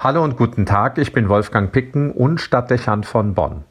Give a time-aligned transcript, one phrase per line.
[0.00, 3.64] Hallo und guten Tag, ich bin Wolfgang Picken und Stadtdechant von Bonn.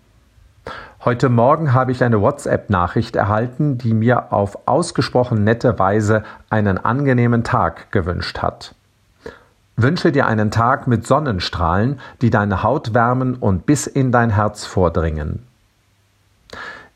[1.05, 7.45] Heute Morgen habe ich eine WhatsApp-Nachricht erhalten, die mir auf ausgesprochen nette Weise einen angenehmen
[7.45, 8.75] Tag gewünscht hat.
[9.77, 14.65] Wünsche dir einen Tag mit Sonnenstrahlen, die deine Haut wärmen und bis in dein Herz
[14.65, 15.47] vordringen.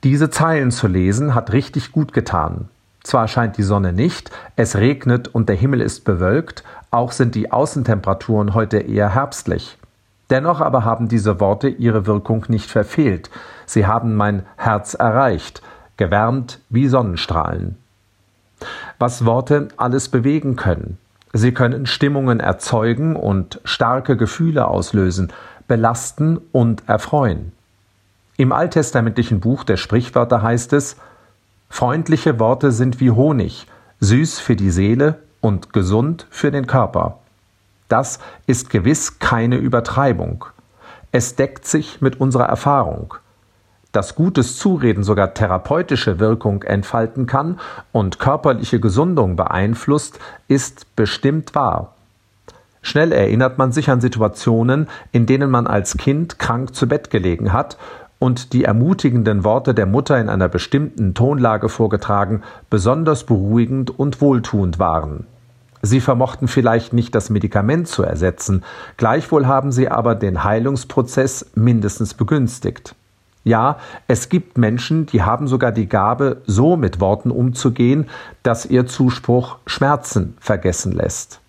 [0.04, 2.68] Diese Zeilen zu lesen hat richtig gut getan.
[3.04, 7.51] Zwar scheint die Sonne nicht, es regnet und der Himmel ist bewölkt, auch sind die
[7.51, 9.77] Außentemperaturen heute eher herbstlich.
[10.29, 13.29] Dennoch aber haben diese Worte ihre Wirkung nicht verfehlt.
[13.65, 15.61] Sie haben mein Herz erreicht,
[15.97, 17.78] gewärmt wie Sonnenstrahlen.
[19.00, 20.97] Was Worte alles bewegen können.
[21.33, 25.31] Sie können Stimmungen erzeugen und starke Gefühle auslösen,
[25.68, 27.51] belasten und erfreuen.
[28.37, 30.97] Im alttestamentlichen Buch der Sprichwörter heißt es,
[31.74, 33.66] Freundliche Worte sind wie Honig,
[34.02, 37.20] süß für die Seele und gesund für den Körper.
[37.88, 40.44] Das ist gewiss keine Übertreibung.
[41.14, 43.16] Es deckt sich mit unserer Erfahrung.
[43.94, 47.58] Dass gutes Zureden sogar therapeutische Wirkung entfalten kann
[47.94, 51.95] und körperliche Gesundung beeinflusst, ist bestimmt wahr.
[52.82, 57.54] Schnell erinnert man sich an Situationen, in denen man als Kind krank zu Bett gelegen
[57.54, 57.78] hat
[58.22, 64.77] und die ermutigenden Worte der Mutter in einer bestimmten Tonlage vorgetragen besonders beruhigend und wohltuend
[64.77, 65.25] waren.
[65.81, 68.64] Sie vermochten vielleicht nicht das Medikament zu ersetzen,
[68.95, 72.94] gleichwohl haben sie aber den Heilungsprozess mindestens begünstigt.
[73.44, 78.08] Ja, es gibt Menschen, die haben sogar die Gabe, so mit Worten umzugehen,
[78.44, 81.41] dass ihr Zuspruch Schmerzen vergessen lässt.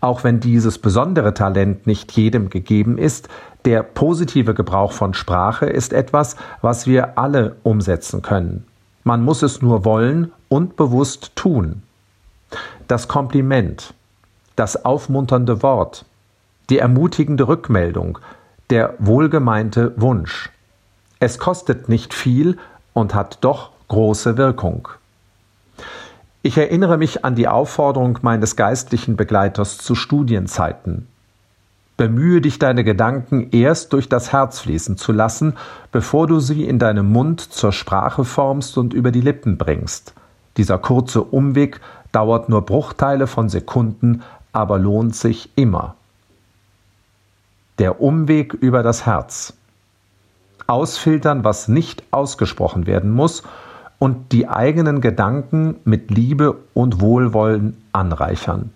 [0.00, 3.28] Auch wenn dieses besondere Talent nicht jedem gegeben ist,
[3.64, 8.66] der positive Gebrauch von Sprache ist etwas, was wir alle umsetzen können.
[9.04, 11.82] Man muss es nur wollen und bewusst tun.
[12.88, 13.94] Das Kompliment,
[14.56, 16.04] das aufmunternde Wort,
[16.70, 18.18] die ermutigende Rückmeldung,
[18.70, 20.50] der wohlgemeinte Wunsch.
[21.18, 22.58] Es kostet nicht viel
[22.92, 24.88] und hat doch große Wirkung.
[26.42, 31.06] Ich erinnere mich an die Aufforderung meines geistlichen Begleiters zu Studienzeiten.
[31.98, 35.58] Bemühe dich, deine Gedanken erst durch das Herz fließen zu lassen,
[35.92, 40.14] bevor du sie in deinem Mund zur Sprache formst und über die Lippen bringst.
[40.56, 45.94] Dieser kurze Umweg dauert nur Bruchteile von Sekunden, aber lohnt sich immer.
[47.78, 49.52] Der Umweg über das Herz.
[50.66, 53.42] Ausfiltern, was nicht ausgesprochen werden muss,
[54.00, 58.70] und die eigenen Gedanken mit Liebe und Wohlwollen anreichern.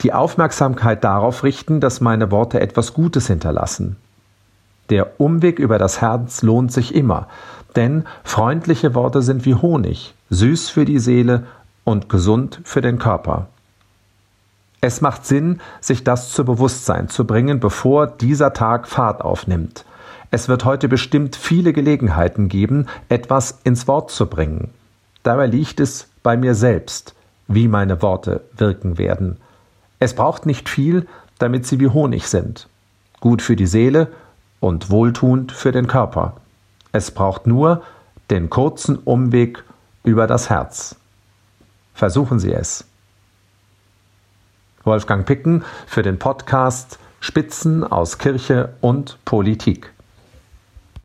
[0.00, 3.96] Die Aufmerksamkeit darauf richten, dass meine Worte etwas Gutes hinterlassen.
[4.90, 7.28] Der Umweg über das Herz lohnt sich immer,
[7.76, 11.46] denn freundliche Worte sind wie Honig, süß für die Seele
[11.84, 13.48] und gesund für den Körper.
[14.80, 19.84] Es macht Sinn, sich das zu Bewusstsein zu bringen, bevor dieser Tag Fahrt aufnimmt.
[20.34, 24.70] Es wird heute bestimmt viele Gelegenheiten geben, etwas ins Wort zu bringen.
[25.22, 27.14] Dabei liegt es bei mir selbst,
[27.48, 29.36] wie meine Worte wirken werden.
[29.98, 31.06] Es braucht nicht viel,
[31.38, 32.66] damit sie wie Honig sind.
[33.20, 34.08] Gut für die Seele
[34.58, 36.38] und wohltuend für den Körper.
[36.92, 37.82] Es braucht nur
[38.30, 39.62] den kurzen Umweg
[40.02, 40.96] über das Herz.
[41.92, 42.86] Versuchen Sie es.
[44.82, 49.92] Wolfgang Picken für den Podcast Spitzen aus Kirche und Politik.